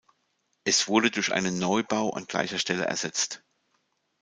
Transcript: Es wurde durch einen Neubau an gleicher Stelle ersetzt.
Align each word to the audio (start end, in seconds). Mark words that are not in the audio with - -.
Es 0.63 0.87
wurde 0.87 1.11
durch 1.11 1.31
einen 1.31 1.59
Neubau 1.59 2.09
an 2.09 2.25
gleicher 2.25 2.57
Stelle 2.57 2.85
ersetzt. 2.85 3.43